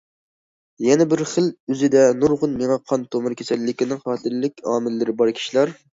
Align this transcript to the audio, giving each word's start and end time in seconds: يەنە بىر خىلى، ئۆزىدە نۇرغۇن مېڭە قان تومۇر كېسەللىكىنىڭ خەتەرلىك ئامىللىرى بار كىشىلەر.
يەنە 0.85 1.05
بىر 1.11 1.21
خىلى، 1.33 1.51
ئۆزىدە 1.75 2.01
نۇرغۇن 2.21 2.57
مېڭە 2.63 2.77
قان 2.93 3.03
تومۇر 3.17 3.39
كېسەللىكىنىڭ 3.43 4.03
خەتەرلىك 4.09 4.65
ئامىللىرى 4.73 5.17
بار 5.21 5.35
كىشىلەر. 5.43 5.81